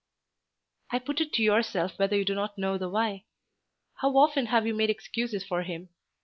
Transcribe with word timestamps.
"I 0.89 0.97
put 0.97 1.21
it 1.21 1.31
to 1.33 1.43
yourself 1.43 1.99
whether 1.99 2.15
you 2.17 2.25
do 2.25 2.33
not 2.33 2.57
know 2.57 2.75
the 2.75 2.89
why. 2.89 3.25
How 3.97 4.17
often 4.17 4.47
have 4.47 4.65
you 4.65 4.73
made 4.73 4.89
excuses 4.89 5.43
for 5.43 5.61
him? 5.61 5.89